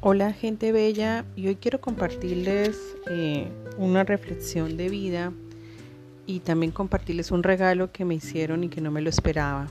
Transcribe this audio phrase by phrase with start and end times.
[0.00, 2.78] Hola gente bella, y hoy quiero compartirles
[3.10, 3.48] eh,
[3.78, 5.32] una reflexión de vida
[6.24, 9.66] y también compartirles un regalo que me hicieron y que no me lo esperaba.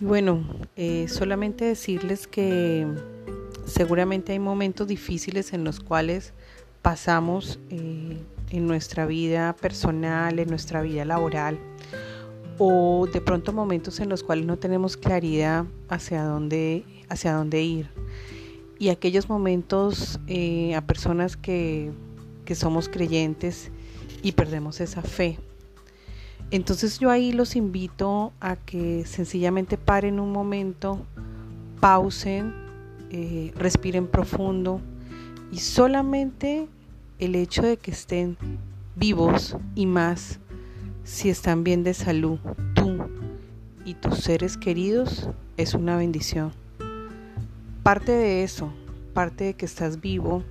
[0.00, 2.84] Y bueno, eh, solamente decirles que
[3.64, 6.32] seguramente hay momentos difíciles en los cuales
[6.82, 8.18] pasamos eh,
[8.50, 11.60] en nuestra vida personal, en nuestra vida laboral,
[12.58, 17.88] o de pronto momentos en los cuales no tenemos claridad hacia dónde, hacia dónde ir
[18.78, 21.90] y aquellos momentos eh, a personas que,
[22.44, 23.70] que somos creyentes
[24.22, 25.38] y perdemos esa fe.
[26.50, 31.04] Entonces yo ahí los invito a que sencillamente paren un momento,
[31.80, 32.54] pausen,
[33.10, 34.80] eh, respiren profundo
[35.52, 36.68] y solamente
[37.18, 38.36] el hecho de que estén
[38.96, 40.38] vivos y más
[41.04, 42.38] si están bien de salud,
[42.74, 42.98] tú
[43.84, 46.52] y tus seres queridos es una bendición
[47.88, 48.70] parte de eso,
[49.14, 50.42] parte de que estás vivo,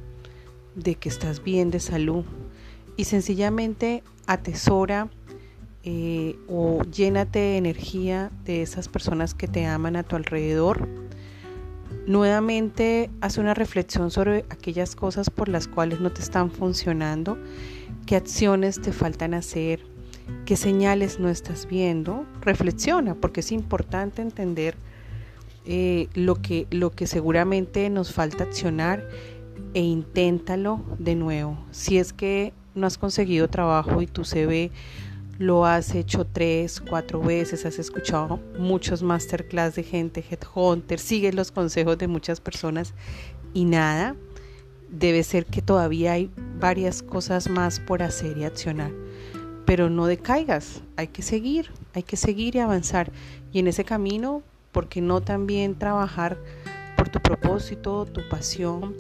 [0.74, 2.26] de que estás bien de salud
[2.96, 5.08] y sencillamente atesora
[5.84, 10.88] eh, o llénate de energía de esas personas que te aman a tu alrededor.
[12.08, 17.38] Nuevamente haz una reflexión sobre aquellas cosas por las cuales no te están funcionando,
[18.08, 19.82] qué acciones te faltan hacer,
[20.46, 22.26] qué señales no estás viendo.
[22.42, 24.76] Reflexiona porque es importante entender
[25.70, 29.06] eh, lo, que, lo que seguramente nos falta accionar
[29.74, 31.58] e inténtalo de nuevo.
[31.72, 34.72] Si es que no has conseguido trabajo y tu CV
[35.40, 41.52] lo has hecho tres, cuatro veces, has escuchado muchos masterclass de gente, headhunter, sigues los
[41.52, 42.94] consejos de muchas personas
[43.54, 44.16] y nada,
[44.90, 48.92] debe ser que todavía hay varias cosas más por hacer y accionar.
[49.66, 53.12] Pero no decaigas, hay que seguir, hay que seguir y avanzar.
[53.52, 54.44] Y en ese camino
[54.78, 56.38] porque no también trabajar
[56.96, 58.96] por tu propósito, tu pasión,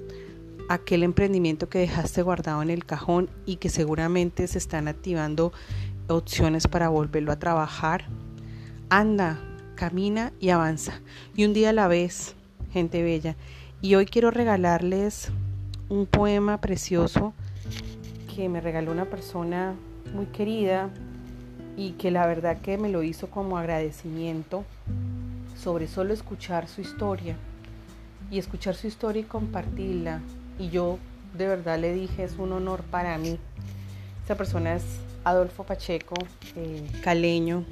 [0.69, 5.53] aquel emprendimiento que dejaste guardado en el cajón y que seguramente se están activando
[6.07, 8.05] opciones para volverlo a trabajar?
[8.89, 9.39] Anda,
[9.75, 10.99] camina y avanza.
[11.35, 12.33] Y un día a la vez,
[12.73, 13.35] gente bella.
[13.79, 15.29] Y hoy quiero regalarles
[15.89, 17.35] un poema precioso
[18.35, 19.75] que me regaló una persona
[20.11, 20.89] muy querida
[21.77, 24.65] y que la verdad que me lo hizo como agradecimiento
[25.62, 27.35] sobre solo escuchar su historia
[28.29, 30.22] y escuchar su historia y compartirla.
[30.59, 31.00] Y yo
[31.38, 33.40] de verdad le dije, es un honor para mí.
[34.23, 34.84] Esa persona es
[35.23, 36.16] Adolfo Pacheco,
[36.56, 37.66] eh, caleño.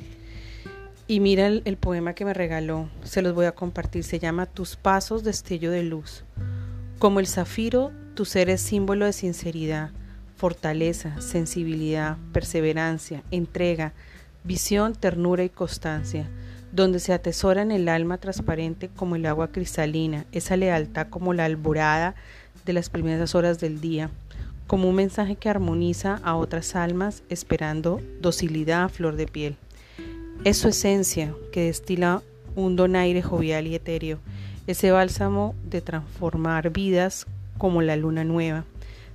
[1.07, 4.03] Y mira el, el poema que me regaló, se los voy a compartir.
[4.03, 6.23] Se llama Tus pasos destello de luz.
[6.97, 9.91] Como el zafiro, tu ser es símbolo de sinceridad,
[10.38, 13.94] fortaleza, sensibilidad, perseverancia, entrega,
[14.44, 16.28] visión, ternura y constancia
[16.75, 21.45] donde se atesora en el alma transparente como el agua cristalina, esa lealtad como la
[21.45, 22.15] alborada
[22.65, 24.09] de las primeras horas del día,
[24.67, 29.55] como un mensaje que armoniza a otras almas esperando docilidad a flor de piel.
[30.43, 32.21] Es su esencia que destila
[32.55, 34.19] un donaire jovial y etéreo,
[34.67, 37.25] ese bálsamo de transformar vidas
[37.57, 38.65] como la luna nueva.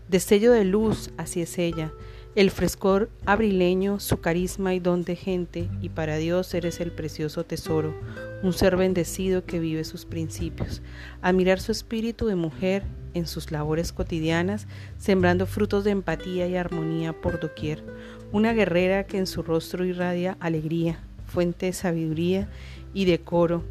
[0.09, 1.93] Destello de luz, así es ella,
[2.37, 7.45] el frescor abrileño, su carisma y don de gente, y para Dios eres el precioso
[7.45, 7.95] tesoro,
[8.43, 10.81] un ser bendecido que vive sus principios.
[11.23, 17.13] Admirar su espíritu de mujer en sus labores cotidianas, sembrando frutos de empatía y armonía
[17.13, 17.83] por doquier.
[18.31, 22.49] Una guerrera que en su rostro irradia alegría, fuente de sabiduría
[22.95, 23.65] y decoro,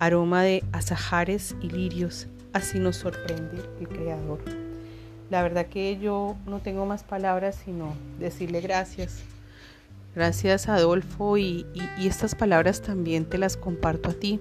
[0.00, 2.26] aroma de azahares y lirios.
[2.52, 4.69] Así nos sorprende el Creador.
[5.30, 9.22] La verdad que yo no tengo más palabras sino decirle gracias.
[10.14, 11.66] Gracias Adolfo y,
[11.98, 14.40] estas palabras también te las comparto a ti.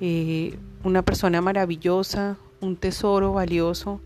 [0.00, 4.00] Eh, una persona maravillosa, un tesoro valioso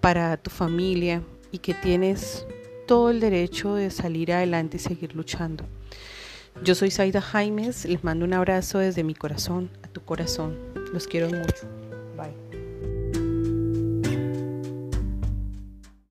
[0.00, 1.22] para tu familia
[1.52, 2.46] y que tienes
[2.86, 5.64] todo el derecho de salir adelante y seguir luchando.
[6.62, 10.58] Yo soy Zaida Jaimes, les mando un abrazo desde mi corazón a tu corazón.
[10.92, 11.66] Los quiero mucho.
[12.16, 12.43] Bye.